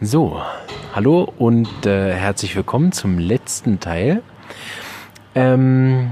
So, 0.00 0.40
hallo 0.94 1.32
und 1.38 1.86
äh, 1.86 2.12
herzlich 2.12 2.56
willkommen 2.56 2.92
zum 2.92 3.18
letzten 3.18 3.78
Teil. 3.80 4.22
Ähm, 5.34 6.10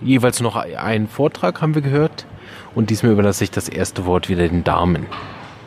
jeweils 0.00 0.40
noch 0.40 0.56
einen 0.56 1.08
Vortrag 1.08 1.62
haben 1.62 1.74
wir 1.74 1.82
gehört 1.82 2.26
und 2.74 2.90
diesmal 2.90 3.12
überlasse 3.12 3.44
ich 3.44 3.50
das 3.50 3.68
erste 3.68 4.04
Wort 4.06 4.28
wieder 4.28 4.46
den 4.46 4.62
Damen. 4.62 5.06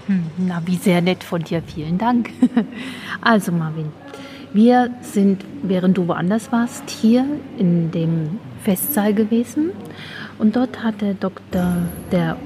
Hm, 0.07 0.25
na, 0.37 0.61
wie 0.65 0.77
sehr 0.77 1.01
nett 1.01 1.23
von 1.23 1.43
dir, 1.43 1.61
vielen 1.61 1.97
Dank. 1.97 2.29
Also 3.21 3.51
Marvin, 3.51 3.91
wir 4.53 4.89
sind, 5.01 5.46
während 5.63 5.97
du 5.97 6.07
woanders 6.07 6.51
warst, 6.51 6.89
hier 6.89 7.25
in 7.57 7.91
dem 7.91 8.39
Festsaal 8.63 9.13
gewesen 9.13 9.71
und 10.39 10.55
dort 10.55 10.83
hat 10.83 11.01
der 11.01 11.13
Doktor, 11.13 11.78
der 12.12 12.37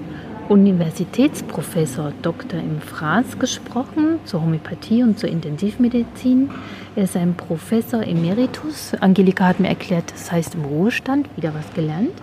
Universitätsprofessor 0.48 2.14
Dr. 2.21 2.59
im 2.59 2.80
Fraß 2.80 3.39
gesprochen 3.39 4.20
zur 4.25 4.41
Homöopathie 4.41 5.02
und 5.02 5.18
zur 5.18 5.30
Intensivmedizin. 5.30 6.52
Er 6.95 7.05
ist 7.05 7.18
ein 7.18 7.34
Professor 7.34 8.04
Emeritus. 8.04 8.94
Angelika 8.99 9.48
hat 9.48 9.59
mir 9.59 9.70
erklärt, 9.70 10.12
das 10.12 10.31
heißt 10.31 10.55
im 10.55 10.66
Ruhestand, 10.66 11.27
wieder 11.35 11.54
was 11.55 11.73
gelernt. 11.73 12.13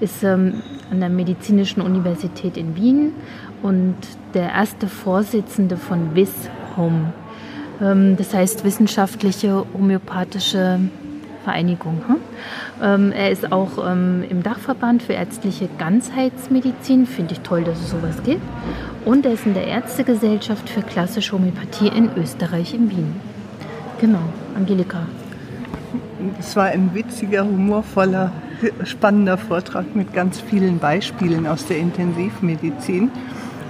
Ist 0.00 0.24
ähm, 0.24 0.62
an 0.90 1.00
der 1.00 1.10
Medizinischen 1.10 1.80
Universität 1.80 2.56
in 2.56 2.74
Wien 2.74 3.12
und 3.62 3.96
der 4.34 4.50
erste 4.50 4.88
Vorsitzende 4.88 5.76
von 5.76 6.16
WISHOM. 6.16 7.12
Ähm, 7.80 8.16
das 8.16 8.34
heißt 8.34 8.64
Wissenschaftliche 8.64 9.64
Homöopathische 9.74 10.80
Vereinigung. 11.50 12.02
Hm? 12.06 12.16
Ähm, 12.82 13.12
er 13.12 13.30
ist 13.30 13.50
auch 13.50 13.84
ähm, 13.84 14.24
im 14.28 14.42
Dachverband 14.42 15.02
für 15.02 15.14
ärztliche 15.14 15.68
Ganzheitsmedizin. 15.78 17.06
Finde 17.06 17.34
ich 17.34 17.40
toll, 17.40 17.64
dass 17.64 17.80
es 17.80 17.90
sowas 17.90 18.22
gibt. 18.24 18.42
Und 19.04 19.26
er 19.26 19.32
ist 19.32 19.46
in 19.46 19.54
der 19.54 19.66
Ärztegesellschaft 19.66 20.68
für 20.68 20.82
klassische 20.82 21.32
Homöopathie 21.32 21.88
in 21.88 22.10
Österreich, 22.16 22.74
in 22.74 22.90
Wien. 22.90 23.16
Genau, 24.00 24.22
Angelika. 24.56 25.00
Es 26.38 26.54
war 26.54 26.66
ein 26.66 26.94
witziger, 26.94 27.44
humorvoller, 27.44 28.30
spannender 28.84 29.36
Vortrag 29.36 29.96
mit 29.96 30.12
ganz 30.12 30.40
vielen 30.40 30.78
Beispielen 30.78 31.46
aus 31.46 31.66
der 31.66 31.78
Intensivmedizin, 31.78 33.10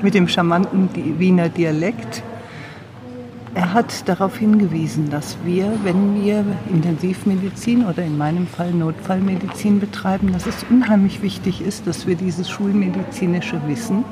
mit 0.03 0.15
dem 0.15 0.29
charmanten 0.29 0.91
Wiener 1.19 1.49
Dialekt 1.49 2.23
er 3.55 3.75
hat 3.75 4.09
darauf 4.09 4.37
hingewiesen, 4.37 5.11
dass 5.11 5.37
wir, 5.45 5.73
wenn 5.83 6.23
wir 6.23 6.45
Intensivmedizin 6.73 7.85
oder 7.85 8.05
in 8.05 8.17
meinem 8.17 8.47
Fall 8.47 8.71
Notfallmedizin 8.71 9.81
betreiben, 9.81 10.33
dass 10.33 10.47
es 10.47 10.65
unheimlich 10.71 11.21
wichtig 11.21 11.61
ist, 11.61 11.87
dass 11.87 12.07
wir 12.07 12.15
dieses 12.15 12.49
schulmedizinische 12.49 13.61
Wissen 13.67 14.05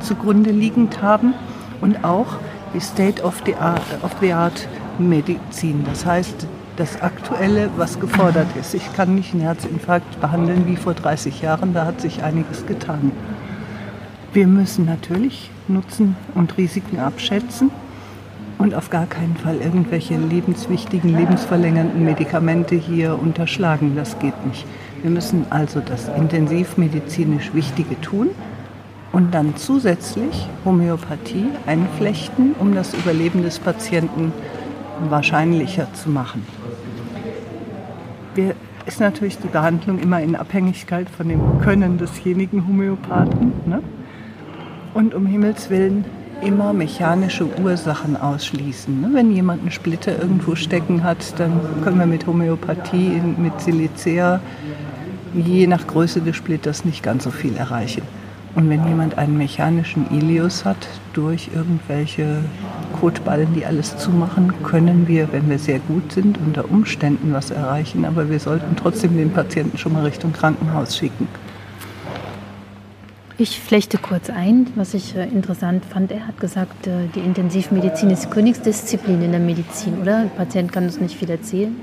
zugrunde 0.00 0.50
liegend 0.50 1.00
haben 1.00 1.34
und 1.80 2.04
auch 2.04 2.26
die 2.74 2.80
State 2.80 3.22
of 3.22 3.40
the 3.46 3.54
Art, 3.54 3.82
of 4.02 4.16
the 4.20 4.32
Art 4.32 4.68
Medizin. 4.98 5.84
Das 5.84 6.04
heißt, 6.04 6.48
das 6.76 7.00
Aktuelle, 7.02 7.70
was 7.76 8.00
gefordert 8.00 8.48
ist. 8.58 8.74
Ich 8.74 8.92
kann 8.94 9.14
nicht 9.14 9.32
einen 9.32 9.42
Herzinfarkt 9.42 10.20
behandeln 10.20 10.66
wie 10.66 10.76
vor 10.76 10.94
30 10.94 11.40
Jahren, 11.40 11.72
da 11.72 11.84
hat 11.84 12.00
sich 12.00 12.24
einiges 12.24 12.66
getan. 12.66 13.12
Wir 14.32 14.48
müssen 14.48 14.86
natürlich 14.86 15.50
Nutzen 15.68 16.16
und 16.34 16.56
Risiken 16.56 16.98
abschätzen 16.98 17.70
und 18.62 18.76
auf 18.76 18.90
gar 18.90 19.06
keinen 19.06 19.36
Fall 19.36 19.56
irgendwelche 19.56 20.16
lebenswichtigen, 20.16 21.16
lebensverlängernden 21.16 22.04
Medikamente 22.04 22.76
hier 22.76 23.18
unterschlagen. 23.20 23.96
Das 23.96 24.20
geht 24.20 24.46
nicht. 24.46 24.64
Wir 25.02 25.10
müssen 25.10 25.46
also 25.50 25.80
das 25.80 26.08
intensivmedizinisch 26.16 27.54
Wichtige 27.54 28.00
tun 28.00 28.30
und 29.10 29.34
dann 29.34 29.56
zusätzlich 29.56 30.48
Homöopathie 30.64 31.46
einflechten, 31.66 32.54
um 32.56 32.72
das 32.72 32.94
Überleben 32.94 33.42
des 33.42 33.58
Patienten 33.58 34.32
wahrscheinlicher 35.10 35.92
zu 35.94 36.08
machen. 36.08 36.46
Wir 38.36 38.54
ist 38.86 39.00
natürlich 39.00 39.38
die 39.38 39.48
Behandlung 39.48 39.98
immer 39.98 40.20
in 40.20 40.36
Abhängigkeit 40.36 41.10
von 41.10 41.28
dem 41.28 41.60
Können 41.62 41.98
desjenigen 41.98 42.68
Homöopathen. 42.68 43.54
Ne? 43.66 43.82
Und 44.94 45.14
um 45.14 45.26
Himmels 45.26 45.68
Willen 45.68 46.04
immer 46.44 46.72
mechanische 46.72 47.46
Ursachen 47.60 48.16
ausschließen. 48.16 49.00
Ne? 49.00 49.10
Wenn 49.12 49.32
jemand 49.32 49.62
einen 49.62 49.70
Splitter 49.70 50.20
irgendwo 50.20 50.54
stecken 50.54 51.02
hat, 51.04 51.38
dann 51.38 51.60
können 51.82 51.98
wir 51.98 52.06
mit 52.06 52.26
Homöopathie, 52.26 53.20
mit 53.38 53.60
Silicea, 53.60 54.40
je 55.34 55.66
nach 55.66 55.86
Größe 55.86 56.20
des 56.20 56.36
Splitters 56.36 56.84
nicht 56.84 57.02
ganz 57.02 57.24
so 57.24 57.30
viel 57.30 57.56
erreichen. 57.56 58.02
Und 58.54 58.68
wenn 58.68 58.86
jemand 58.86 59.16
einen 59.16 59.38
mechanischen 59.38 60.06
Ilius 60.10 60.66
hat, 60.66 60.86
durch 61.14 61.50
irgendwelche 61.54 62.44
Kotballen, 63.00 63.54
die 63.54 63.64
alles 63.64 63.96
zumachen, 63.96 64.52
können 64.62 65.08
wir, 65.08 65.32
wenn 65.32 65.48
wir 65.48 65.58
sehr 65.58 65.78
gut 65.78 66.12
sind, 66.12 66.38
unter 66.38 66.70
Umständen 66.70 67.32
was 67.32 67.50
erreichen. 67.50 68.04
Aber 68.04 68.28
wir 68.28 68.38
sollten 68.38 68.76
trotzdem 68.76 69.16
den 69.16 69.30
Patienten 69.30 69.78
schon 69.78 69.94
mal 69.94 70.04
Richtung 70.04 70.34
Krankenhaus 70.34 70.96
schicken. 70.96 71.28
Ich 73.42 73.58
flechte 73.58 73.98
kurz 73.98 74.30
ein, 74.30 74.68
was 74.76 74.94
ich 74.94 75.16
äh, 75.16 75.24
interessant 75.24 75.84
fand. 75.84 76.12
Er 76.12 76.28
hat 76.28 76.38
gesagt, 76.38 76.86
äh, 76.86 77.08
die 77.12 77.18
Intensivmedizin 77.18 78.08
ist 78.10 78.30
Königsdisziplin 78.30 79.20
in 79.20 79.32
der 79.32 79.40
Medizin, 79.40 80.00
oder? 80.00 80.18
Ein 80.18 80.30
Patient 80.30 80.70
kann 80.70 80.84
uns 80.84 81.00
nicht 81.00 81.16
viel 81.16 81.28
erzählen, 81.28 81.74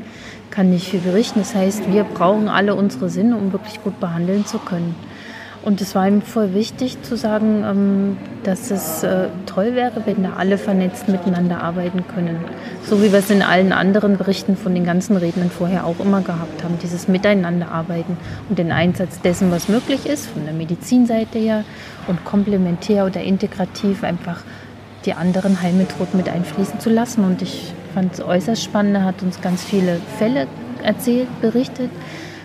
kann 0.52 0.70
nicht 0.70 0.88
viel 0.88 1.02
berichten. 1.02 1.40
Das 1.40 1.54
heißt, 1.54 1.92
wir 1.92 2.06
brauchen 2.06 2.48
alle 2.48 2.76
unsere 2.76 3.10
Sinne, 3.10 3.36
um 3.36 3.52
wirklich 3.52 3.84
gut 3.84 4.00
behandeln 4.00 4.46
zu 4.46 4.58
können. 4.58 4.96
Und 5.62 5.82
es 5.82 5.94
war 5.94 6.08
ihm 6.08 6.22
voll 6.22 6.54
wichtig 6.54 7.02
zu 7.04 7.18
sagen, 7.18 7.64
ähm, 7.66 8.18
dass 8.44 8.72
es 8.72 9.04
äh, 9.04 9.28
toll 9.46 9.76
wäre, 9.76 10.06
wenn 10.06 10.24
da 10.24 10.34
alle 10.38 10.58
vernetzt 10.58 11.10
miteinander 11.10 11.62
arbeiten 11.62 12.06
können. 12.08 12.38
So 12.86 13.04
wie 13.04 13.12
wir 13.12 13.20
es 13.20 13.30
in 13.30 13.42
allen 13.42 13.74
anderen 13.74 14.18
Berichten 14.18 14.56
von 14.56 14.74
den 14.74 14.86
ganzen 14.86 15.18
Rednern 15.18 15.50
vorher 15.50 15.86
auch 15.86 16.00
immer 16.00 16.22
gehabt 16.22 16.64
haben. 16.64 16.78
Dieses 16.82 17.10
Miteinanderarbeiten 17.10 18.16
und 18.48 18.58
den 18.58 18.72
Einsatz 18.72 19.20
dessen, 19.20 19.52
was 19.52 19.68
möglich 19.68 20.06
ist, 20.06 20.28
von 20.28 20.46
der 20.46 20.54
Medizinseite 20.54 21.40
her 21.40 21.66
und 22.08 22.24
komplementär 22.24 23.06
oder 23.06 23.22
integrativ 23.22 24.04
einfach 24.04 24.44
die 25.06 25.14
anderen 25.14 25.62
Heilmethoden 25.62 26.18
mit 26.18 26.30
einfließen 26.30 26.80
zu 26.80 26.90
lassen. 26.90 27.26
Und 27.26 27.42
ich 27.42 27.74
fand 27.94 28.14
es 28.14 28.22
äußerst 28.22 28.64
spannend. 28.64 28.96
Er 28.96 29.04
hat 29.04 29.22
uns 29.24 29.42
ganz 29.42 29.66
viele 29.66 30.00
Fälle 30.18 30.48
erzählt, 30.84 31.28
berichtet 31.42 31.92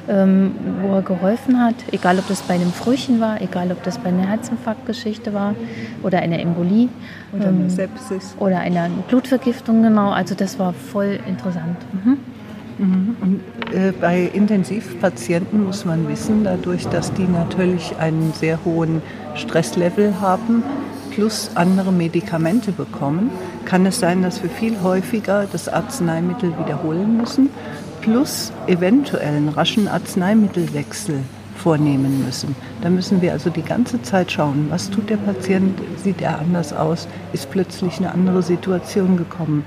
ähm, 0.08 0.52
wo 0.82 0.94
er 0.94 1.02
geholfen 1.02 1.62
hat, 1.62 1.74
egal 1.92 2.18
ob 2.18 2.28
das 2.28 2.42
bei 2.42 2.54
einem 2.54 2.72
Frühchen 2.72 3.20
war, 3.20 3.40
egal 3.40 3.72
ob 3.72 3.82
das 3.82 3.98
bei 3.98 4.10
einer 4.10 4.26
Herzinfarktgeschichte 4.26 5.32
war 5.32 5.54
oder 6.02 6.18
einer 6.18 6.38
Embolie. 6.38 6.88
Oder 7.32 7.48
einer 7.48 7.60
ähm, 7.60 7.70
Sepsis. 7.70 8.34
Oder 8.38 8.60
einer 8.60 8.88
Blutvergiftung, 9.08 9.82
genau. 9.82 10.10
Also 10.10 10.34
das 10.34 10.58
war 10.58 10.72
voll 10.72 11.18
interessant. 11.26 11.76
Mhm. 11.92 12.18
Mhm. 12.78 13.16
Und, 13.20 13.40
äh, 13.72 13.92
bei 13.92 14.22
Intensivpatienten 14.32 15.64
muss 15.64 15.84
man 15.84 16.08
wissen, 16.08 16.44
dadurch, 16.44 16.86
dass 16.88 17.12
die 17.12 17.26
natürlich 17.26 17.94
einen 17.98 18.32
sehr 18.32 18.58
hohen 18.64 19.00
Stresslevel 19.36 20.20
haben, 20.20 20.62
plus 21.12 21.52
andere 21.54 21.92
Medikamente 21.92 22.72
bekommen, 22.72 23.30
kann 23.64 23.86
es 23.86 24.00
sein, 24.00 24.22
dass 24.22 24.42
wir 24.42 24.50
viel 24.50 24.82
häufiger 24.82 25.46
das 25.50 25.68
Arzneimittel 25.68 26.52
wiederholen 26.58 27.16
müssen 27.16 27.50
plus 28.04 28.52
eventuell 28.66 29.34
einen 29.34 29.48
raschen 29.48 29.88
Arzneimittelwechsel 29.88 31.20
vornehmen 31.56 32.22
müssen. 32.22 32.54
Da 32.82 32.90
müssen 32.90 33.22
wir 33.22 33.32
also 33.32 33.48
die 33.48 33.62
ganze 33.62 34.02
Zeit 34.02 34.30
schauen, 34.30 34.66
was 34.68 34.90
tut 34.90 35.08
der 35.08 35.16
Patient, 35.16 35.78
sieht 35.96 36.20
er 36.20 36.38
anders 36.38 36.74
aus, 36.74 37.08
ist 37.32 37.50
plötzlich 37.50 37.96
eine 37.98 38.12
andere 38.12 38.42
Situation 38.42 39.16
gekommen. 39.16 39.64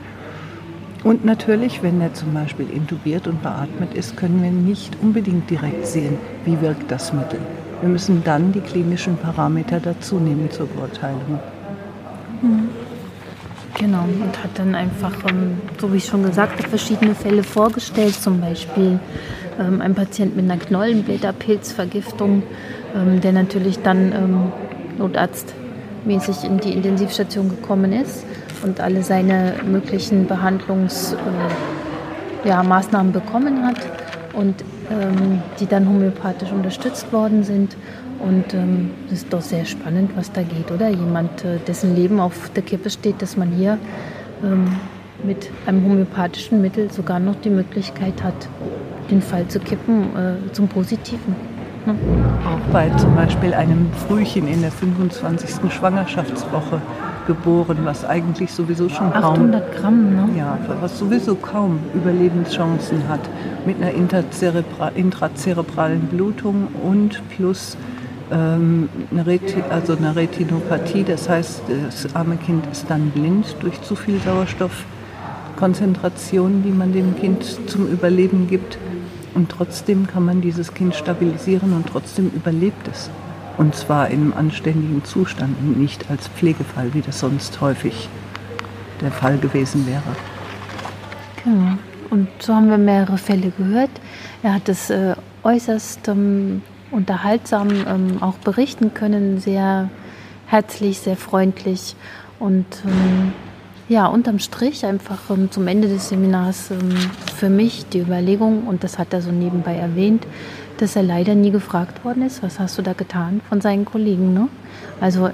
Und 1.04 1.26
natürlich, 1.26 1.82
wenn 1.82 2.00
er 2.00 2.14
zum 2.14 2.34
Beispiel 2.34 2.70
intubiert 2.70 3.28
und 3.28 3.42
beatmet 3.42 3.96
ist, 3.96 4.16
können 4.16 4.44
wir 4.44 4.52
nicht 4.52 4.96
unbedingt 5.02 5.50
direkt 5.50 5.88
sehen, 5.88 6.18
wie 6.46 6.62
wirkt 6.62 6.92
das 6.92 7.14
Mittel. 7.14 7.40
Wir 7.82 7.90
müssen 7.90 8.24
dann 8.24 8.52
die 8.52 8.62
klinischen 8.62 9.18
Parameter 9.18 9.80
dazu 9.80 10.20
nehmen 10.20 10.52
zur 10.52 10.68
Beurteilung. 10.68 11.40
Mhm. 12.42 12.70
Genau, 13.80 14.04
und 14.06 14.44
hat 14.44 14.58
dann 14.58 14.74
einfach, 14.74 15.14
ähm, 15.30 15.62
so 15.80 15.94
wie 15.94 15.98
ich 15.98 16.06
schon 16.06 16.24
gesagt 16.24 16.58
habe, 16.58 16.68
verschiedene 16.68 17.14
Fälle 17.14 17.44
vorgestellt. 17.44 18.16
Zum 18.16 18.42
Beispiel 18.42 19.00
ähm, 19.60 19.82
ein 19.82 19.94
Patient 19.94 20.36
mit 20.36 20.46
einer 20.50 20.60
Knollenblätterpilzvergiftung, 20.60 22.42
ähm, 22.96 23.22
der 23.22 23.34
natürlich 23.34 23.78
dann 23.84 24.52
notarztmäßig 24.98 26.44
in 26.44 26.58
die 26.60 26.74
Intensivstation 26.74 27.50
gekommen 27.50 27.94
ist 27.94 28.26
und 28.64 28.80
alle 28.80 29.04
seine 29.04 29.54
möglichen 29.64 30.26
Behandlungsmaßnahmen 30.26 31.70
äh, 32.44 33.14
ja, 33.14 33.22
bekommen 33.22 33.64
hat 33.64 33.78
und 34.34 34.64
die 35.60 35.66
dann 35.66 35.88
homöopathisch 35.88 36.52
unterstützt 36.52 37.12
worden 37.12 37.44
sind. 37.44 37.76
Und 38.20 38.54
ähm, 38.54 38.92
das 39.10 39.20
ist 39.20 39.34
doch 39.34 39.42
sehr 39.42 39.66
spannend, 39.66 40.12
was 40.16 40.32
da 40.32 40.42
geht, 40.42 40.72
oder? 40.72 40.90
Jemand, 40.90 41.44
äh, 41.46 41.60
dessen 41.68 41.96
Leben 41.96 42.20
auf 42.20 42.50
der 42.56 42.64
Kippe 42.64 42.90
steht, 42.90 43.22
dass 43.22 43.38
man 43.38 43.52
hier 43.52 43.78
ähm, 44.44 44.76
mit 45.24 45.50
einem 45.66 45.84
homöopathischen 45.84 46.62
Mittel 46.62 46.92
sogar 46.92 47.20
noch 47.20 47.36
die 47.36 47.50
Möglichkeit 47.50 48.24
hat, 48.24 48.48
den 49.12 49.22
Fall 49.22 49.48
zu 49.48 49.60
kippen 49.60 50.16
äh, 50.16 50.52
zum 50.52 50.68
Positiven. 50.68 51.36
Ne? 51.86 51.96
Auch 52.46 52.74
bei 52.74 52.90
zum 52.98 53.16
Beispiel 53.16 53.54
einem 53.54 53.92
Frühchen 54.08 54.48
in 54.48 54.62
der 54.62 54.72
25. 54.72 55.72
Schwangerschaftswoche 55.72 56.82
geboren, 57.28 57.78
was 57.84 58.04
eigentlich 58.04 58.52
sowieso 58.52 58.90
schon 58.90 59.14
800 59.14 59.72
kaum, 59.74 59.82
Gramm, 59.82 60.16
ne? 60.16 60.28
ja, 60.38 60.58
was 60.82 60.98
sowieso 60.98 61.36
kaum 61.36 61.78
Überlebenschancen 61.94 63.08
hat, 63.08 63.20
mit 63.66 63.80
einer 63.80 63.92
intrazerebralen 64.96 66.08
Blutung 66.08 66.70
und 66.84 67.22
plus 67.30 67.78
ähm, 68.32 68.90
eine, 69.12 69.28
Reti 69.28 69.62
also 69.70 69.96
eine 69.96 70.16
Retinopathie, 70.16 71.04
das 71.04 71.30
heißt, 71.30 71.62
das 71.68 72.16
arme 72.16 72.38
Kind 72.38 72.66
ist 72.72 72.90
dann 72.90 73.12
blind 73.12 73.56
durch 73.60 73.80
zu 73.82 73.96
viel 73.96 74.20
Sauerstoffkonzentration, 74.22 76.64
die 76.64 76.72
man 76.72 76.94
dem 76.94 77.16
Kind 77.18 77.70
zum 77.70 77.88
Überleben 77.88 78.48
gibt. 78.48 78.80
Und 79.34 79.50
trotzdem 79.50 80.08
kann 80.08 80.24
man 80.26 80.40
dieses 80.42 80.74
Kind 80.74 80.96
stabilisieren 80.96 81.74
und 81.74 81.88
trotzdem 81.88 82.32
überlebt 82.36 82.88
es. 82.92 83.10
Und 83.58 83.76
zwar 83.76 84.10
in 84.10 84.22
einem 84.22 84.34
anständigen 84.34 85.04
Zustand 85.04 85.56
und 85.60 85.80
nicht 85.80 86.10
als 86.10 86.28
Pflegefall, 86.28 86.94
wie 86.94 87.02
das 87.02 87.20
sonst 87.20 87.60
häufig 87.60 88.08
der 89.02 89.12
Fall 89.12 89.38
gewesen 89.38 89.88
wäre. 89.88 90.04
Genau. 91.44 91.78
Und 92.10 92.28
so 92.40 92.54
haben 92.56 92.70
wir 92.70 92.78
mehrere 92.78 93.18
Fälle 93.18 93.52
gehört. 93.58 93.90
Er 94.44 94.54
hat 94.54 94.70
es 94.70 94.90
äh, 94.90 95.16
äußerst 95.44 96.08
ähm, 96.08 96.62
unterhaltsam 96.92 97.70
ähm, 97.88 98.22
auch 98.22 98.38
berichten 98.38 98.94
können, 98.94 99.40
sehr 99.40 99.90
herzlich, 100.48 101.00
sehr 101.00 101.18
freundlich 101.18 101.96
und 102.40 102.66
ähm, 102.86 103.34
ja, 103.90 104.08
unterm 104.08 104.40
Strich 104.40 104.86
einfach 104.86 105.30
ähm, 105.30 105.50
zum 105.52 105.68
Ende 105.68 105.88
des 105.88 106.10
Seminars 106.10 106.72
ähm, 106.72 106.96
für 107.36 107.50
mich 107.50 107.88
die 107.90 108.00
Überlegung, 108.00 108.68
und 108.68 108.84
das 108.84 108.98
hat 108.98 109.14
er 109.14 109.22
so 109.22 109.32
nebenbei 109.32 109.76
erwähnt, 109.76 110.26
dass 110.78 110.96
er 110.96 111.04
leider 111.04 111.36
nie 111.36 111.52
gefragt 111.52 112.04
worden 112.06 112.24
ist, 112.24 112.44
was 112.44 112.60
hast 112.60 112.78
du 112.78 112.82
da 112.82 112.94
getan 112.94 113.42
von 113.50 113.62
seinen 113.62 113.86
Kollegen. 113.86 114.34
Ne? 114.34 114.48
Also 115.00 115.30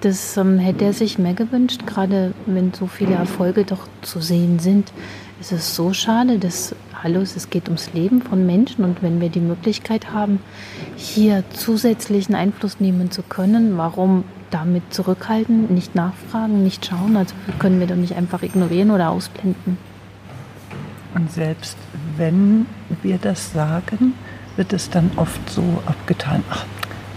das 0.00 0.36
ähm, 0.36 0.58
hätte 0.58 0.84
er 0.84 0.92
sich 0.92 1.18
mehr 1.18 1.34
gewünscht, 1.34 1.86
gerade 1.86 2.34
wenn 2.46 2.74
so 2.74 2.86
viele 2.86 3.14
Erfolge 3.14 3.64
doch 3.64 3.88
zu 4.02 4.20
sehen 4.20 4.58
sind. 4.58 4.92
Es 5.40 5.50
ist 5.50 5.74
so 5.74 5.92
schade, 5.92 6.38
dass, 6.38 6.74
hallo, 7.02 7.20
es 7.20 7.50
geht 7.50 7.68
ums 7.68 7.92
Leben 7.92 8.22
von 8.22 8.46
Menschen 8.46 8.84
und 8.84 9.02
wenn 9.02 9.20
wir 9.20 9.30
die 9.30 9.40
Möglichkeit 9.40 10.12
haben, 10.12 10.40
hier 10.96 11.42
zusätzlichen 11.52 12.34
Einfluss 12.34 12.80
nehmen 12.80 13.10
zu 13.10 13.22
können, 13.22 13.78
warum 13.78 14.24
damit 14.50 14.94
zurückhalten, 14.94 15.74
nicht 15.74 15.94
nachfragen, 15.94 16.62
nicht 16.62 16.86
schauen? 16.86 17.16
Also 17.16 17.34
können 17.58 17.80
wir 17.80 17.86
doch 17.86 17.96
nicht 17.96 18.14
einfach 18.14 18.42
ignorieren 18.42 18.90
oder 18.90 19.10
ausblenden. 19.10 19.78
Und 21.14 21.30
selbst 21.32 21.76
wenn 22.16 22.66
wir 23.02 23.18
das 23.18 23.52
sagen, 23.52 24.14
wird 24.56 24.72
es 24.72 24.90
dann 24.90 25.10
oft 25.16 25.48
so 25.50 25.82
abgetan, 25.86 26.44
ach, 26.50 26.64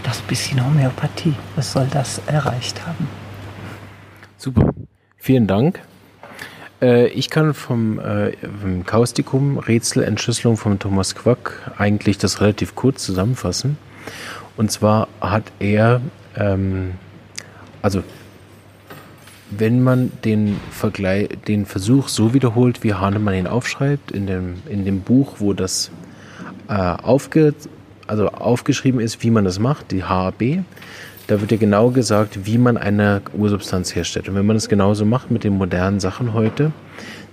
das 0.03 0.19
bisschen 0.21 0.63
Homöopathie, 0.65 1.33
was 1.55 1.73
soll 1.73 1.87
das 1.91 2.21
erreicht 2.27 2.85
haben? 2.85 3.07
Super, 4.37 4.73
vielen 5.17 5.47
Dank. 5.47 5.81
Äh, 6.81 7.07
ich 7.07 7.29
kann 7.29 7.53
vom, 7.53 7.99
äh, 7.99 8.31
Kaustikum 8.85 9.57
Rätselentschlüsselung 9.57 10.57
von 10.57 10.79
Thomas 10.79 11.15
Quack 11.15 11.71
eigentlich 11.77 12.17
das 12.17 12.41
relativ 12.41 12.75
kurz 12.75 13.03
zusammenfassen. 13.03 13.77
Und 14.55 14.71
zwar 14.71 15.07
hat 15.19 15.51
er, 15.59 16.01
ähm, 16.35 16.93
also 17.81 18.03
wenn 19.49 19.81
man 19.81 20.11
den 20.25 20.59
Vergleich, 20.71 21.29
den 21.47 21.65
Versuch 21.65 22.09
so 22.09 22.33
wiederholt, 22.33 22.83
wie 22.83 22.93
Hahnemann 22.93 23.33
ihn 23.33 23.47
aufschreibt, 23.47 24.11
in 24.11 24.27
dem, 24.27 24.55
in 24.69 24.83
dem 24.83 25.01
Buch, 25.01 25.35
wo 25.39 25.53
das 25.53 25.89
äh, 26.67 26.73
aufge, 26.73 27.53
also 28.07 28.29
aufgeschrieben 28.29 28.99
ist, 28.99 29.23
wie 29.23 29.31
man 29.31 29.45
das 29.45 29.59
macht, 29.59 29.91
die 29.91 30.03
HAB, 30.03 30.63
da 31.27 31.41
wird 31.41 31.51
ja 31.51 31.57
genau 31.57 31.89
gesagt, 31.89 32.45
wie 32.45 32.57
man 32.57 32.77
eine 32.77 33.21
Ursubstanz 33.33 33.93
herstellt. 33.93 34.29
Und 34.29 34.35
wenn 34.35 34.45
man 34.45 34.55
das 34.55 34.69
genauso 34.69 35.05
macht 35.05 35.29
mit 35.29 35.43
den 35.43 35.57
modernen 35.57 35.99
Sachen 35.99 36.33
heute, 36.33 36.71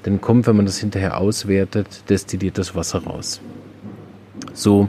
dann 0.03 0.21
kommt, 0.21 0.47
wenn 0.47 0.57
man 0.57 0.67
das 0.67 0.79
hinterher 0.79 1.19
auswertet, 1.19 1.87
destilliertes 2.09 2.75
Wasser 2.75 3.05
raus. 3.05 3.41
So 4.53 4.89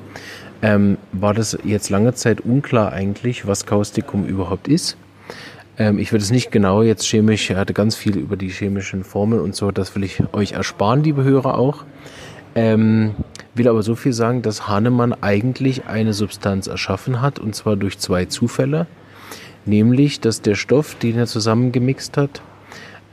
ähm, 0.61 0.97
war 1.11 1.33
das 1.33 1.57
jetzt 1.63 1.89
lange 1.89 2.13
Zeit 2.15 2.41
unklar 2.41 2.91
eigentlich, 2.91 3.47
was 3.47 3.65
Kaustikum 3.65 4.25
überhaupt 4.25 4.67
ist. 4.67 4.97
Ähm, 5.77 5.99
ich 5.99 6.11
würde 6.11 6.23
es 6.23 6.31
nicht 6.31 6.51
genau 6.51 6.81
jetzt 6.81 7.05
chemisch, 7.05 7.49
er 7.49 7.57
hatte 7.57 7.73
ganz 7.73 7.95
viel 7.95 8.17
über 8.17 8.35
die 8.37 8.49
chemischen 8.49 9.03
Formeln 9.03 9.41
und 9.41 9.55
so, 9.55 9.71
das 9.71 9.95
will 9.95 10.03
ich 10.03 10.21
euch 10.33 10.53
ersparen, 10.53 11.03
liebe 11.03 11.23
Hörer 11.23 11.57
auch. 11.57 11.83
Ähm, 12.55 13.15
will 13.55 13.67
aber 13.67 13.83
so 13.83 13.95
viel 13.95 14.13
sagen, 14.13 14.41
dass 14.41 14.67
Hahnemann 14.67 15.13
eigentlich 15.13 15.85
eine 15.85 16.13
Substanz 16.13 16.67
erschaffen 16.67 17.21
hat, 17.21 17.39
und 17.39 17.55
zwar 17.55 17.75
durch 17.75 17.97
zwei 17.97 18.25
Zufälle. 18.25 18.87
Nämlich, 19.65 20.19
dass 20.19 20.41
der 20.41 20.55
Stoff, 20.55 20.95
den 20.95 21.17
er 21.17 21.25
zusammengemixt 21.25 22.17
hat, 22.17 22.41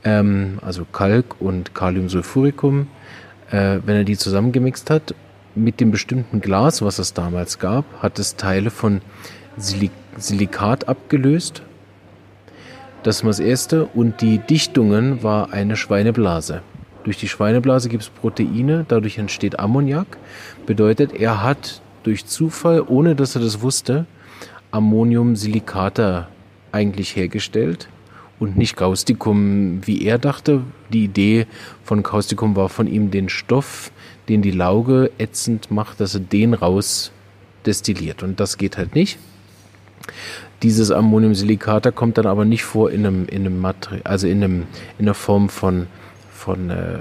ähm, 0.03 0.59
also 0.61 0.85
Kalk 0.91 1.39
und 1.39 1.73
Kaliumsulfuricum, 1.73 2.87
äh, 3.49 3.79
wenn 3.85 3.95
er 3.95 4.03
die 4.03 4.17
zusammengemixt 4.17 4.89
hat, 4.89 5.15
mit 5.55 5.79
dem 5.79 5.91
bestimmten 5.91 6.41
Glas, 6.41 6.81
was 6.81 6.99
es 6.99 7.13
damals 7.13 7.59
gab, 7.59 7.85
hat 8.01 8.19
es 8.19 8.35
Teile 8.35 8.69
von 8.69 9.01
Silik 9.57 9.91
Silikat 10.17 10.87
abgelöst. 10.87 11.63
Das 13.03 13.23
war 13.23 13.29
das 13.29 13.39
erste. 13.39 13.85
Und 13.85 14.21
die 14.21 14.37
Dichtungen 14.37 15.23
war 15.23 15.51
eine 15.51 15.75
Schweineblase. 15.75 16.61
Durch 17.03 17.17
die 17.17 17.27
Schweineblase 17.27 17.89
gibt 17.89 18.03
es 18.03 18.09
Proteine, 18.09 18.85
dadurch 18.87 19.17
entsteht 19.17 19.59
Ammoniak. 19.59 20.17
Bedeutet, 20.65 21.13
er 21.13 21.43
hat 21.43 21.81
durch 22.03 22.25
Zufall, 22.25 22.81
ohne 22.81 23.15
dass 23.15 23.35
er 23.35 23.41
das 23.41 23.61
wusste, 23.61 24.05
Ammoniumsilikate 24.71 26.27
eigentlich 26.71 27.15
hergestellt 27.15 27.89
und 28.39 28.57
nicht 28.57 28.75
Causticum, 28.75 29.85
wie 29.85 30.03
er 30.03 30.17
dachte. 30.17 30.61
Die 30.91 31.03
Idee 31.03 31.45
von 31.83 32.03
Causticum 32.03 32.55
war 32.55 32.69
von 32.69 32.87
ihm 32.87 33.11
den 33.11 33.29
Stoff, 33.29 33.91
den 34.29 34.41
die 34.41 34.51
Lauge 34.51 35.11
ätzend 35.17 35.71
macht, 35.71 35.99
dass 35.99 36.15
er 36.15 36.21
den 36.21 36.53
raus 36.53 37.11
destilliert. 37.65 38.23
Und 38.23 38.39
das 38.39 38.57
geht 38.57 38.77
halt 38.77 38.95
nicht. 38.95 39.19
Dieses 40.61 40.91
Ammoniumsilikat 40.91 41.93
kommt 41.95 42.17
dann 42.17 42.25
aber 42.25 42.45
nicht 42.45 42.63
vor 42.63 42.89
in 42.91 43.05
einem, 43.05 43.25
in 43.27 43.45
einem 43.45 43.59
Material, 43.59 44.01
also 44.05 44.27
in 44.27 44.43
einem, 44.43 44.63
in 44.97 45.05
der 45.05 45.13
Form 45.13 45.49
von 45.49 45.87
von 46.43 46.69
äh, 46.69 46.97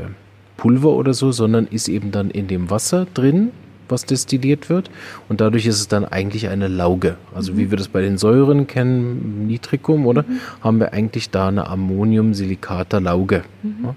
Pulver 0.56 0.90
oder 0.90 1.14
so, 1.14 1.32
sondern 1.32 1.66
ist 1.66 1.88
eben 1.88 2.12
dann 2.12 2.30
in 2.30 2.46
dem 2.46 2.70
Wasser 2.70 3.06
drin, 3.12 3.50
was 3.88 4.06
destilliert 4.06 4.70
wird. 4.70 4.90
Und 5.28 5.40
dadurch 5.40 5.66
ist 5.66 5.80
es 5.80 5.88
dann 5.88 6.04
eigentlich 6.04 6.48
eine 6.48 6.68
Lauge. 6.68 7.16
Also 7.34 7.52
mhm. 7.52 7.58
wie 7.58 7.70
wir 7.70 7.78
das 7.78 7.88
bei 7.88 8.00
den 8.00 8.18
Säuren 8.18 8.68
kennen, 8.68 9.48
Nitricum, 9.48 10.06
oder? 10.06 10.22
Mhm. 10.22 10.40
Haben 10.60 10.78
wir 10.78 10.92
eigentlich 10.92 11.30
da 11.30 11.48
eine 11.48 11.66
Ammoniumsilikata-Lauge. 11.66 13.42
Mhm. 13.62 13.76
Ja? 13.84 13.94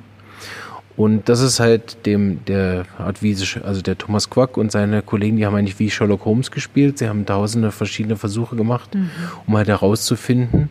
Und 0.97 1.27
das 1.27 1.41
ist 1.41 1.59
halt 1.59 2.05
dem, 2.05 2.45
der 2.45 2.85
Art 2.97 3.21
wie, 3.21 3.35
also 3.63 3.81
der 3.81 3.97
Thomas 3.97 4.29
Quack 4.29 4.55
und 4.55 4.71
seine 4.71 5.01
Kollegen, 5.01 5.35
die 5.35 5.45
haben 5.45 5.55
eigentlich 5.55 5.77
wie 5.77 5.89
Sherlock 5.89 6.23
Holmes 6.23 6.51
gespielt. 6.51 6.97
Sie 6.99 7.09
haben 7.09 7.25
tausende 7.25 7.71
verschiedene 7.71 8.15
Versuche 8.15 8.55
gemacht, 8.55 8.95
mhm. 8.95 9.09
um 9.45 9.57
halt 9.57 9.67
herauszufinden, 9.67 10.69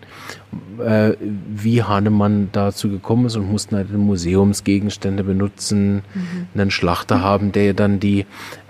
äh, 0.82 1.12
wie 1.20 1.82
Hahnemann 1.82 2.48
dazu 2.52 2.88
gekommen 2.88 3.26
ist 3.26 3.36
und 3.36 3.50
mussten 3.50 3.76
halt 3.76 3.92
Museumsgegenstände 3.92 5.24
benutzen, 5.24 5.96
mhm. 6.14 6.46
einen 6.54 6.70
Schlachter 6.70 7.18
mhm. 7.18 7.22
haben, 7.22 7.52
der 7.52 7.74
dann 7.74 8.00
die, 8.00 8.24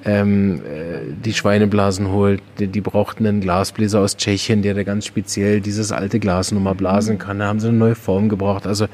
ähm, 0.04 0.56
äh, 0.56 1.12
die 1.24 1.34
Schweineblasen 1.34 2.08
holt. 2.10 2.42
Die, 2.58 2.66
die, 2.66 2.80
brauchten 2.80 3.26
einen 3.26 3.40
Glasbläser 3.40 4.00
aus 4.00 4.16
Tschechien, 4.16 4.62
der 4.62 4.74
da 4.74 4.82
ganz 4.82 5.06
speziell 5.06 5.60
dieses 5.60 5.92
alte 5.92 6.18
Glas 6.18 6.50
nochmal 6.50 6.74
blasen 6.74 7.14
mhm. 7.14 7.18
kann. 7.20 7.38
Da 7.38 7.46
haben 7.46 7.60
sie 7.60 7.68
eine 7.68 7.78
neue 7.78 7.94
Form 7.94 8.28
gebraucht. 8.28 8.66
Also 8.66 8.88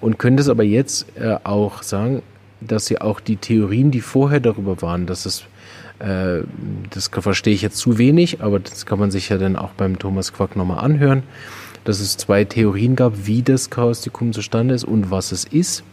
und 0.00 0.18
könnte 0.18 0.42
es 0.42 0.48
aber 0.48 0.64
jetzt 0.64 1.06
äh, 1.16 1.36
auch 1.44 1.82
sagen, 1.82 2.22
dass 2.60 2.86
sie 2.86 3.00
auch 3.00 3.20
die 3.20 3.36
Theorien, 3.36 3.90
die 3.90 4.00
vorher 4.00 4.40
darüber 4.40 4.82
waren, 4.82 5.06
dass 5.06 5.26
es 5.26 5.44
äh, 6.00 6.42
das 6.90 7.08
verstehe 7.08 7.54
ich 7.54 7.62
jetzt 7.62 7.76
zu 7.76 7.98
wenig, 7.98 8.42
aber 8.42 8.58
das 8.58 8.86
kann 8.86 8.98
man 8.98 9.10
sich 9.10 9.28
ja 9.28 9.38
dann 9.38 9.56
auch 9.56 9.70
beim 9.72 9.98
Thomas 9.98 10.32
Quack 10.32 10.56
nochmal 10.56 10.82
anhören, 10.82 11.22
dass 11.84 12.00
es 12.00 12.16
zwei 12.16 12.44
Theorien 12.44 12.96
gab, 12.96 13.26
wie 13.26 13.42
das 13.42 13.70
Kaustikum 13.70 14.32
zustande 14.32 14.74
ist 14.74 14.84
und 14.84 15.10
was 15.10 15.32
es 15.32 15.44
ist. 15.44 15.84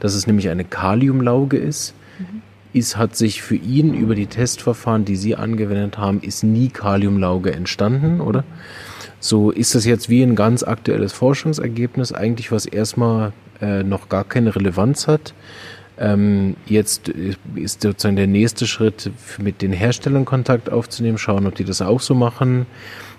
Dass 0.00 0.14
es 0.14 0.26
nämlich 0.26 0.48
eine 0.48 0.64
Kaliumlauge 0.64 1.56
ist. 1.56 1.94
Mhm. 2.18 2.42
Ist, 2.72 2.96
hat 2.96 3.16
sich 3.16 3.42
für 3.42 3.56
ihn 3.56 3.94
über 3.94 4.14
die 4.14 4.26
Testverfahren, 4.26 5.04
die 5.04 5.16
Sie 5.16 5.34
angewendet 5.34 5.98
haben, 5.98 6.20
ist 6.20 6.44
nie 6.44 6.68
Kaliumlauge 6.68 7.52
entstanden, 7.52 8.20
oder? 8.20 8.44
So 9.20 9.50
ist 9.50 9.74
das 9.74 9.84
jetzt 9.84 10.08
wie 10.08 10.22
ein 10.22 10.34
ganz 10.34 10.62
aktuelles 10.62 11.12
Forschungsergebnis, 11.12 12.12
eigentlich 12.12 12.50
was 12.50 12.64
erstmal 12.66 13.32
äh, 13.60 13.82
noch 13.82 14.08
gar 14.08 14.24
keine 14.24 14.56
Relevanz 14.56 15.06
hat. 15.06 15.34
Ähm, 15.98 16.56
jetzt 16.64 17.10
ist 17.54 17.82
sozusagen 17.82 18.16
der 18.16 18.26
nächste 18.26 18.66
Schritt, 18.66 19.10
mit 19.38 19.60
den 19.60 19.72
Herstellern 19.72 20.24
Kontakt 20.24 20.72
aufzunehmen, 20.72 21.18
schauen, 21.18 21.46
ob 21.46 21.54
die 21.54 21.64
das 21.64 21.82
auch 21.82 22.00
so 22.00 22.14
machen. 22.14 22.64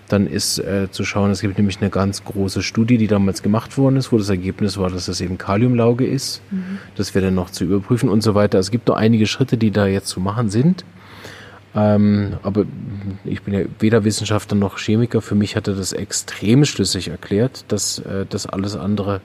Dann 0.10 0.26
ist 0.26 0.58
äh, 0.58 0.90
zu 0.90 1.06
schauen, 1.06 1.30
es 1.30 1.42
gibt 1.42 1.58
nämlich 1.58 1.80
eine 1.80 1.92
ganz 1.92 2.26
große 2.26 2.64
Studie, 2.64 2.98
die 2.98 3.08
damals 3.08 3.44
gemacht 3.44 3.78
worden 3.78 3.98
ist, 3.98 4.12
wo 4.12 4.18
das 4.18 4.30
Ergebnis 4.30 4.78
war, 4.78 4.90
dass 4.90 5.06
das 5.06 5.22
eben 5.22 5.38
Kaliumlauge 5.38 6.06
ist. 6.06 6.42
Mhm. 6.50 6.80
Das 6.96 7.14
wäre 7.14 7.26
dann 7.26 7.36
noch 7.36 7.52
zu 7.52 7.64
überprüfen 7.64 8.10
und 8.10 8.22
so 8.22 8.34
weiter. 8.34 8.58
Es 8.58 8.72
gibt 8.72 8.88
noch 8.88 8.96
einige 8.96 9.28
Schritte, 9.28 9.58
die 9.58 9.70
da 9.70 9.86
jetzt 9.86 10.08
zu 10.08 10.20
machen 10.20 10.50
sind. 10.50 10.84
Ähm, 11.74 12.34
aber 12.44 12.66
ich 13.24 13.44
bin 13.44 13.54
ja 13.54 13.62
weder 13.80 14.04
Wissenschaftler 14.04 14.58
noch 14.58 14.78
Chemiker. 14.78 15.22
Für 15.22 15.36
mich 15.36 15.56
hat 15.56 15.68
er 15.68 15.76
das 15.76 15.94
extrem 15.94 16.66
schlüssig 16.66 17.08
erklärt, 17.08 17.66
dass 17.70 18.00
äh, 18.00 18.26
das 18.30 18.46
alles 18.46 18.76
andere 18.76 19.22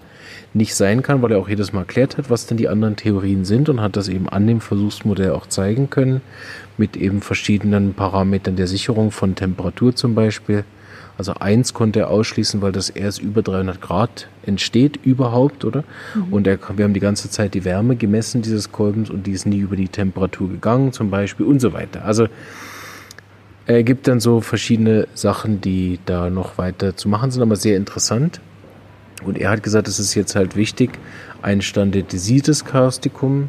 nicht 0.54 0.74
sein 0.74 1.02
kann, 1.02 1.22
weil 1.22 1.32
er 1.32 1.38
auch 1.38 1.48
jedes 1.48 1.72
Mal 1.72 1.80
erklärt 1.80 2.16
hat, 2.16 2.30
was 2.30 2.46
denn 2.46 2.56
die 2.56 2.68
anderen 2.68 2.96
Theorien 2.96 3.44
sind 3.44 3.68
und 3.68 3.80
hat 3.80 3.96
das 3.96 4.08
eben 4.08 4.28
an 4.28 4.46
dem 4.46 4.60
Versuchsmodell 4.60 5.32
auch 5.32 5.46
zeigen 5.46 5.90
können, 5.90 6.20
mit 6.78 6.96
eben 6.96 7.20
verschiedenen 7.20 7.94
Parametern 7.94 8.56
der 8.56 8.66
Sicherung 8.66 9.10
von 9.10 9.34
Temperatur 9.34 9.94
zum 9.94 10.14
Beispiel. 10.14 10.64
Also 11.18 11.34
eins 11.34 11.72
konnte 11.72 12.00
er 12.00 12.10
ausschließen, 12.10 12.60
weil 12.60 12.72
das 12.72 12.90
erst 12.90 13.22
über 13.22 13.42
300 13.42 13.80
Grad 13.80 14.28
entsteht 14.44 14.98
überhaupt, 15.02 15.64
oder? 15.64 15.84
Mhm. 16.14 16.32
Und 16.32 16.46
er, 16.46 16.58
wir 16.76 16.84
haben 16.84 16.94
die 16.94 17.00
ganze 17.00 17.30
Zeit 17.30 17.54
die 17.54 17.64
Wärme 17.64 17.96
gemessen 17.96 18.42
dieses 18.42 18.70
Kolbens 18.70 19.08
und 19.08 19.26
die 19.26 19.32
ist 19.32 19.46
nie 19.46 19.58
über 19.58 19.76
die 19.76 19.88
Temperatur 19.88 20.48
gegangen 20.48 20.92
zum 20.92 21.10
Beispiel 21.10 21.46
und 21.46 21.60
so 21.60 21.72
weiter. 21.72 22.04
Also 22.04 22.28
er 23.66 23.82
gibt 23.82 24.06
dann 24.08 24.20
so 24.20 24.40
verschiedene 24.40 25.08
Sachen, 25.14 25.60
die 25.60 25.98
da 26.06 26.30
noch 26.30 26.58
weiter 26.58 26.96
zu 26.96 27.08
machen 27.08 27.30
sind, 27.30 27.42
aber 27.42 27.56
sehr 27.56 27.76
interessant. 27.76 28.40
Und 29.24 29.38
er 29.38 29.50
hat 29.50 29.62
gesagt, 29.62 29.88
es 29.88 29.98
ist 29.98 30.14
jetzt 30.14 30.36
halt 30.36 30.54
wichtig, 30.54 30.90
ein 31.42 31.62
standardisiertes 31.62 32.64
Kaustikum 32.64 33.44
äh, 33.44 33.46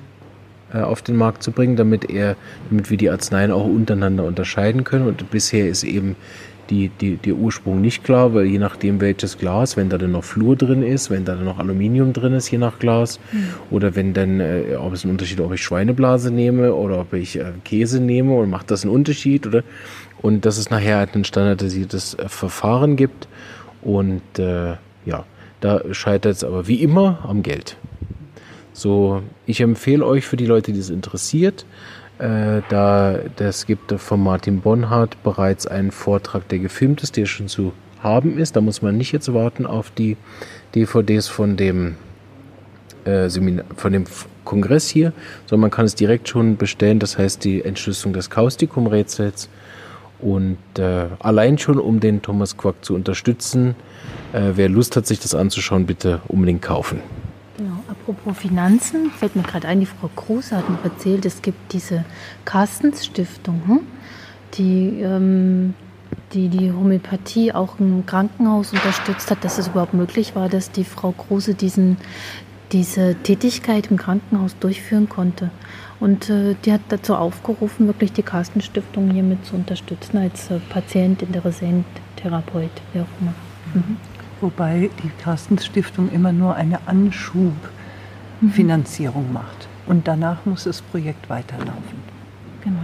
auf 0.74 1.02
den 1.02 1.16
Markt 1.16 1.44
zu 1.44 1.52
bringen, 1.52 1.76
damit 1.76 2.10
er, 2.10 2.36
damit 2.70 2.90
wir 2.90 2.98
die 2.98 3.10
Arzneien 3.10 3.52
auch 3.52 3.66
untereinander 3.66 4.26
unterscheiden 4.26 4.84
können. 4.84 5.08
Und 5.08 5.30
bisher 5.32 5.68
ist 5.68 5.84
eben 5.84 6.16
die, 6.70 6.90
die, 6.90 7.18
der 7.18 7.36
Ursprung 7.36 7.82
nicht 7.82 8.04
klar, 8.04 8.34
weil 8.34 8.46
je 8.46 8.60
nachdem 8.60 9.00
welches 9.02 9.38
Glas, 9.38 9.78
wenn 9.78 9.90
da 9.90 9.98
dann 9.98 10.12
noch 10.12 10.24
Flur 10.24 10.56
drin 10.56 10.84
ist, 10.84 11.10
wenn 11.10 11.26
da 11.26 11.36
dann 11.36 11.46
noch 11.46 11.60
Aluminium 11.60 12.14
drin 12.14 12.34
ist, 12.34 12.50
je 12.52 12.58
nach 12.58 12.80
Glas, 12.80 13.20
mhm. 13.32 13.48
oder 13.72 13.96
wenn 13.96 14.14
dann, 14.14 14.40
äh, 14.40 14.76
ob 14.78 14.94
es 14.94 15.04
einen 15.04 15.12
Unterschied, 15.12 15.40
ob 15.40 15.54
ich 15.54 15.64
Schweineblase 15.64 16.32
nehme 16.32 16.74
oder 16.74 17.00
ob 17.00 17.14
ich 17.14 17.38
äh, 17.38 17.46
Käse 17.64 18.00
nehme 18.00 18.34
und 18.36 18.50
macht 18.50 18.72
das 18.72 18.84
einen 18.84 18.94
Unterschied, 18.94 19.48
oder? 19.48 19.64
Und 20.22 20.46
dass 20.46 20.58
es 20.58 20.70
nachher 20.70 20.98
halt 20.98 21.16
ein 21.16 21.24
standardisiertes 21.24 22.16
äh, 22.16 22.28
Verfahren 22.28 22.96
gibt 22.96 23.28
und 23.82 24.22
äh, 24.40 24.76
ja, 25.06 25.26
da 25.62 25.82
scheitert 25.92 26.36
es 26.36 26.44
aber 26.44 26.68
wie 26.68 26.82
immer 26.82 27.20
am 27.28 27.44
Geld. 27.44 27.78
So, 28.78 29.24
ich 29.48 29.62
empfehle 29.62 30.06
euch 30.06 30.28
für 30.28 30.38
die 30.38 30.46
Leute, 30.46 30.72
die 30.72 30.80
es 30.80 30.92
interessiert, 30.92 31.66
äh, 32.20 32.62
da 32.70 33.18
das 33.38 33.66
gibt 33.66 33.92
von 33.92 34.22
Martin 34.22 34.62
Bonhardt 34.62 35.18
bereits 35.24 35.66
einen 35.66 35.90
Vortrag, 35.90 36.48
der 36.50 36.60
gefilmt 36.60 37.02
ist, 37.02 37.18
der 37.18 37.26
schon 37.26 37.48
zu 37.48 37.74
haben 38.04 38.38
ist. 38.38 38.56
Da 38.56 38.62
muss 38.62 38.84
man 38.84 38.96
nicht 38.96 39.12
jetzt 39.14 39.34
warten 39.34 39.66
auf 39.66 39.90
die 39.90 40.16
DVDs 40.76 41.28
von 41.28 41.58
dem 41.58 41.96
äh, 43.06 43.30
Seminar, 43.30 43.66
von 43.76 43.94
dem 43.94 44.04
Kongress 44.46 44.88
hier, 44.88 45.12
sondern 45.48 45.62
man 45.62 45.72
kann 45.72 45.86
es 45.86 45.96
direkt 45.96 46.30
schon 46.30 46.56
bestellen. 46.56 47.00
Das 47.00 47.18
heißt 47.18 47.44
die 47.44 47.66
Entschlüsselung 47.66 48.14
des 48.14 48.30
Kaustikum-Rätsels. 48.30 49.50
Und 50.20 50.60
äh, 50.78 51.08
allein 51.18 51.58
schon, 51.58 51.80
um 51.80 52.00
den 52.00 52.22
Thomas 52.22 52.56
Quack 52.56 52.86
zu 52.86 52.94
unterstützen, 52.94 53.74
äh, 54.34 54.52
wer 54.54 54.70
Lust 54.70 54.96
hat, 54.96 55.08
sich 55.08 55.20
das 55.20 55.34
anzuschauen, 55.34 55.88
bitte 55.88 56.22
unbedingt 56.28 56.62
kaufen. 56.62 57.02
Apropos 58.08 58.38
Finanzen, 58.38 59.12
fällt 59.12 59.36
mir 59.36 59.44
gerade 59.44 59.68
ein, 59.68 59.82
die 59.82 59.86
Frau 59.86 60.10
Kruse 60.16 60.56
hat 60.56 60.70
noch 60.70 60.82
erzählt, 60.86 61.26
es 61.26 61.42
gibt 61.42 61.74
diese 61.74 62.06
Carstens 62.46 63.06
Stiftung, 63.06 63.62
hm? 63.68 63.80
die, 64.54 65.02
ähm, 65.02 65.74
die 66.32 66.48
die 66.48 66.72
Homöopathie 66.72 67.52
auch 67.52 67.80
im 67.80 68.06
Krankenhaus 68.06 68.72
unterstützt 68.72 69.30
hat, 69.30 69.44
dass 69.44 69.58
es 69.58 69.68
überhaupt 69.68 69.94
möglich 69.94 70.38
war, 70.38 70.48
dass 70.48 70.72
die 70.72 70.86
Frau 70.86 71.12
Kruse 71.12 71.54
diesen, 71.54 71.98
diese 72.72 73.16
Tätigkeit 73.16 73.92
im 73.92 73.98
Krankenhaus 73.98 74.58
durchführen 74.58 75.10
konnte. 75.10 75.50
Und 76.00 76.30
äh, 76.30 76.56
die 76.64 76.72
hat 76.72 76.82
dazu 76.88 77.14
aufgerufen, 77.14 77.88
wirklich 77.88 78.14
die 78.14 78.24
Carsten 78.24 78.62
Stiftung 78.62 79.12
hiermit 79.12 79.46
zu 79.46 79.56
unterstützen 79.56 80.18
als 80.18 80.50
äh, 80.50 80.60
Patient, 80.70 81.22
Interessent, 81.24 81.86
Therapeut, 82.16 82.72
wie 82.94 83.02
auch 83.02 83.20
immer. 83.20 83.34
Mhm. 83.74 83.98
Wobei 84.40 84.90
die 85.04 85.10
Carstens 85.22 85.66
Stiftung 85.66 86.10
immer 86.10 86.32
nur 86.32 86.56
eine 86.56 86.80
Anschubfinanzierung 86.88 87.77
mhm. 88.42 89.34
macht. 89.34 89.68
Und 89.86 90.08
danach 90.08 90.46
muss 90.46 90.66
das 90.66 90.82
Projekt 90.82 91.30
weiterlaufen. 91.30 92.18
Genau. 92.64 92.80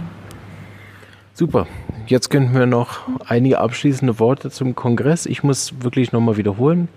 Super. 1.34 1.66
Jetzt 2.06 2.30
könnten 2.30 2.54
wir 2.54 2.66
noch 2.66 3.00
einige 3.26 3.60
abschließende 3.60 4.18
Worte 4.18 4.50
zum 4.50 4.74
Kongress. 4.74 5.26
Ich 5.26 5.42
muss 5.42 5.74
wirklich 5.82 6.12
nochmal 6.12 6.36
wiederholen. 6.36 6.88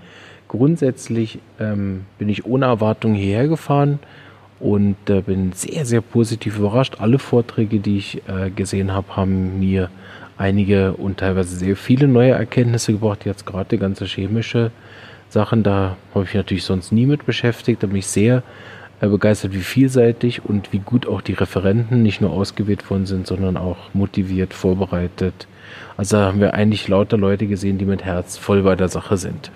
Grundsätzlich 0.47 1.39
ähm, 1.59 2.05
bin 2.17 2.29
ich 2.29 2.45
ohne 2.45 2.65
Erwartung 2.65 3.13
hierher 3.13 3.47
gefahren 3.47 3.99
und 4.59 4.95
äh, 5.09 5.21
bin 5.21 5.51
sehr, 5.53 5.85
sehr 5.85 6.01
positiv 6.01 6.57
überrascht. 6.57 6.97
Alle 6.99 7.19
Vorträge, 7.19 7.79
die 7.79 7.97
ich 7.97 8.21
äh, 8.27 8.49
gesehen 8.49 8.93
habe, 8.93 9.15
haben 9.15 9.59
mir 9.59 9.89
einige 10.37 10.93
und 10.93 11.17
teilweise 11.17 11.55
sehr 11.55 11.75
viele 11.75 12.07
neue 12.07 12.31
Erkenntnisse 12.31 12.93
gebracht. 12.93 13.25
Jetzt 13.25 13.45
gerade 13.45 13.69
die 13.69 13.77
ganze 13.77 14.05
chemische 14.05 14.71
Sachen, 15.29 15.63
da 15.63 15.97
habe 16.13 16.25
ich 16.25 16.33
natürlich 16.33 16.63
sonst 16.63 16.91
nie 16.91 17.05
mit 17.05 17.25
beschäftigt. 17.25 17.83
Da 17.83 17.87
bin 17.87 17.97
ich 17.97 18.07
sehr 18.07 18.43
äh, 19.01 19.07
begeistert, 19.07 19.53
wie 19.53 19.61
vielseitig 19.61 20.45
und 20.45 20.73
wie 20.73 20.79
gut 20.79 21.07
auch 21.07 21.21
die 21.21 21.33
Referenten 21.33 22.01
nicht 22.01 22.21
nur 22.21 22.31
ausgewählt 22.31 22.89
worden 22.89 23.05
sind, 23.05 23.27
sondern 23.27 23.57
auch 23.57 23.77
motiviert, 23.93 24.53
vorbereitet. 24.53 25.47
Also 25.97 26.17
da 26.17 26.25
haben 26.25 26.39
wir 26.39 26.53
eigentlich 26.53 26.87
lauter 26.87 27.17
Leute 27.17 27.47
gesehen, 27.47 27.77
die 27.77 27.85
mit 27.85 28.03
Herz 28.03 28.37
voll 28.37 28.63
bei 28.63 28.75
der 28.75 28.87
Sache 28.87 29.17
sind. 29.17 29.51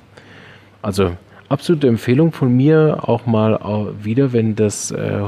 Also 0.81 1.15
absolute 1.49 1.87
Empfehlung 1.87 2.31
von 2.31 2.55
mir 2.55 2.99
auch 3.07 3.25
mal 3.25 3.59
wieder, 4.01 4.33
wenn 4.33 4.55
das 4.55 4.91
äh, 4.91 5.21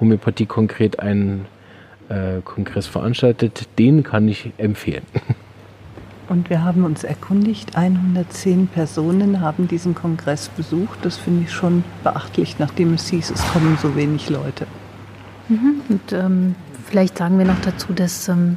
Homöopathie 0.00 0.46
konkret 0.46 1.00
einen 1.00 1.46
äh, 2.08 2.40
Kongress 2.44 2.86
veranstaltet, 2.86 3.68
den 3.78 4.02
kann 4.02 4.28
ich 4.28 4.50
empfehlen. 4.58 5.04
Und 6.32 6.48
wir 6.48 6.64
haben 6.64 6.84
uns 6.84 7.04
erkundigt, 7.04 7.76
110 7.76 8.68
Personen 8.68 9.42
haben 9.42 9.68
diesen 9.68 9.94
Kongress 9.94 10.48
besucht. 10.48 10.98
Das 11.02 11.18
finde 11.18 11.42
ich 11.42 11.52
schon 11.52 11.84
beachtlich, 12.02 12.58
nachdem 12.58 12.94
es 12.94 13.06
hieß, 13.10 13.32
es 13.32 13.46
kommen 13.52 13.76
so 13.82 13.94
wenig 13.96 14.30
Leute. 14.30 14.66
Mhm. 15.50 15.82
Und 15.90 16.12
ähm, 16.14 16.54
vielleicht 16.86 17.18
sagen 17.18 17.36
wir 17.36 17.44
noch 17.44 17.60
dazu, 17.60 17.92
dass 17.92 18.30
ähm, 18.30 18.56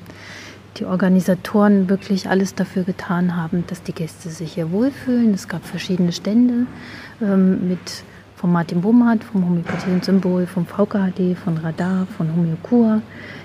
die 0.77 0.85
Organisatoren 0.85 1.89
wirklich 1.89 2.29
alles 2.29 2.55
dafür 2.55 2.83
getan 2.83 3.35
haben, 3.35 3.65
dass 3.67 3.83
die 3.83 3.91
Gäste 3.91 4.29
sich 4.29 4.53
hier 4.53 4.71
wohlfühlen. 4.71 5.33
Es 5.33 5.49
gab 5.49 5.65
verschiedene 5.65 6.13
Stände 6.13 6.67
ähm, 7.21 7.67
mit 7.67 8.05
von 8.45 8.51
Martin 8.51 8.81
Bumhardt, 8.81 9.23
vom 9.23 9.43
Homöopathie 9.43 9.89
und 9.89 10.05
Symbol, 10.05 10.45
vom 10.45 10.67
VKHD, 10.67 11.35
von 11.35 11.57
Radar, 11.57 12.05
von 12.15 12.31
Homöokur. 12.31 13.01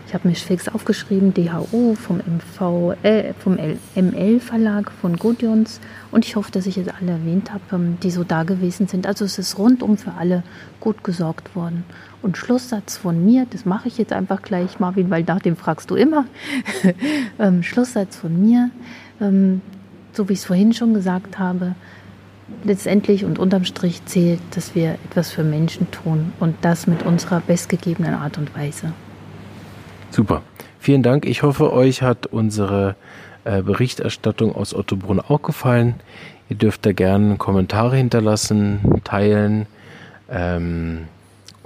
Ich 0.07 0.12
habe 0.12 0.28
mir 0.28 0.35
fix 0.35 0.69
aufgeschrieben, 0.69 1.33
DHU, 1.33 1.95
vom, 1.95 2.19
MV, 2.19 2.97
äh, 3.02 3.33
vom 3.33 3.57
ML 3.95 4.40
Verlag, 4.40 4.90
von 4.90 5.16
Godions. 5.16 5.80
Und 6.11 6.26
ich 6.26 6.37
hoffe, 6.37 6.52
dass 6.52 6.66
ich 6.66 6.76
jetzt 6.76 6.92
alle 7.00 7.12
erwähnt 7.12 7.50
habe, 7.50 7.62
ähm, 7.73 7.97
die 8.02 8.11
so 8.11 8.25
da 8.25 8.42
gewesen 8.42 8.88
sind. 8.88 9.07
Also 9.07 9.25
es 9.25 9.38
ist 9.38 9.57
rundum 9.57 9.97
für 9.97 10.12
alle 10.19 10.42
gut 10.80 11.02
gesorgt 11.02 11.57
worden. 11.57 11.85
Und 12.21 12.37
Schlusssatz 12.37 12.99
von 12.99 13.25
mir, 13.25 13.47
das 13.49 13.64
mache 13.64 13.88
ich 13.88 13.97
jetzt 13.97 14.12
einfach 14.12 14.42
gleich, 14.42 14.80
Marvin, 14.80 15.09
weil 15.09 15.23
nach 15.23 15.40
dem 15.40 15.57
fragst 15.57 15.90
du 15.90 15.95
immer. 15.95 16.26
ähm, 17.38 17.62
Schlusssatz 17.62 18.16
von 18.16 18.38
mir, 18.38 18.69
ähm, 19.19 19.62
so 20.12 20.28
wie 20.28 20.35
ich 20.35 20.40
es 20.40 20.45
vorhin 20.45 20.75
schon 20.75 20.92
gesagt 20.92 21.38
habe, 21.38 21.75
letztendlich 22.64 23.25
und 23.25 23.38
unterm 23.38 23.64
Strich 23.64 24.04
zählt, 24.04 24.40
dass 24.52 24.75
wir 24.75 24.97
etwas 25.04 25.30
für 25.30 25.45
Menschen 25.45 25.90
tun 25.90 26.33
und 26.40 26.57
das 26.62 26.87
mit 26.87 27.02
unserer 27.02 27.40
bestgegebenen 27.40 28.14
Art 28.14 28.38
und 28.38 28.54
Weise. 28.57 28.92
Super. 30.11 30.42
Vielen 30.78 31.02
Dank. 31.02 31.26
Ich 31.26 31.42
hoffe, 31.42 31.73
euch 31.73 32.02
hat 32.02 32.26
unsere 32.26 32.97
äh, 33.45 33.62
Berichterstattung 33.62 34.54
aus 34.54 34.75
Ottobrunn 34.75 35.21
auch 35.21 35.42
gefallen. 35.42 35.95
Ihr 36.49 36.57
dürft 36.57 36.85
da 36.87 36.92
gerne 36.92 37.37
Kommentare 37.37 37.97
hinterlassen, 37.97 39.00
teilen, 39.04 39.66
ähm, 40.30 41.07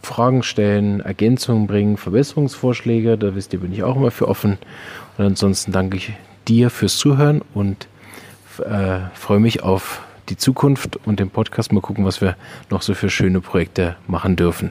Fragen 0.02 0.42
stellen, 0.42 1.00
Ergänzungen 1.00 1.66
bringen, 1.66 1.96
Verbesserungsvorschläge. 1.96 3.16
Da 3.16 3.34
wisst 3.34 3.52
ihr, 3.52 3.60
bin 3.60 3.72
ich 3.72 3.82
auch 3.82 3.96
immer 3.96 4.10
für 4.10 4.28
offen. 4.28 4.58
Und 5.16 5.24
ansonsten 5.24 5.72
danke 5.72 5.96
ich 5.96 6.12
dir 6.46 6.70
fürs 6.70 6.98
Zuhören 6.98 7.40
und 7.54 7.88
äh, 8.58 8.98
freue 9.14 9.40
mich 9.40 9.62
auf 9.62 10.02
die 10.28 10.36
Zukunft 10.36 10.98
und 11.04 11.20
den 11.20 11.30
Podcast. 11.30 11.72
Mal 11.72 11.80
gucken, 11.80 12.04
was 12.04 12.20
wir 12.20 12.36
noch 12.70 12.82
so 12.82 12.94
für 12.94 13.10
schöne 13.10 13.40
Projekte 13.40 13.96
machen 14.06 14.36
dürfen. 14.36 14.70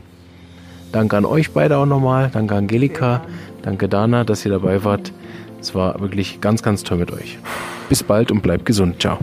Danke 0.91 1.17
an 1.17 1.25
euch 1.25 1.51
beide 1.51 1.77
auch 1.77 1.85
nochmal. 1.85 2.29
Danke 2.31 2.55
Angelika. 2.55 3.21
Danke 3.63 3.89
Dana, 3.89 4.23
dass 4.23 4.45
ihr 4.45 4.51
dabei 4.51 4.83
wart. 4.83 5.11
Es 5.59 5.73
war 5.73 5.99
wirklich 6.01 6.41
ganz, 6.41 6.61
ganz 6.61 6.83
toll 6.83 6.97
mit 6.97 7.11
euch. 7.11 7.39
Bis 7.89 8.03
bald 8.03 8.31
und 8.31 8.41
bleibt 8.41 8.65
gesund. 8.65 9.01
Ciao. 9.01 9.19